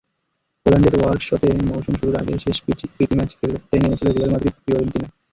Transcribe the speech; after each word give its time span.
পোল্যান্ডের 0.61 0.95
ওয়ারশতে 0.97 1.47
মৌসুম 1.67 1.93
শুরুর 1.99 2.15
আগে 2.21 2.33
শেষ 2.43 2.57
প্রীতি 2.63 2.85
ম্যাচ 3.11 3.31
খেলতে 3.39 3.75
নেমেছিল 3.81 4.07
রিয়াল 4.09 4.31
মাদ্রিদ-ফিওরেন্তিনা। 4.33 5.07